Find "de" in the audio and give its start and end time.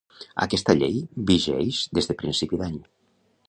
2.13-2.19